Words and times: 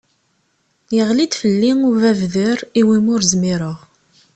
Yeɣli-d 0.95 1.33
fell-i 1.41 1.71
ubabder 1.89 2.57
i 2.79 2.81
wumi 2.87 3.09
ur 3.13 3.21
zmireɣ. 3.31 3.77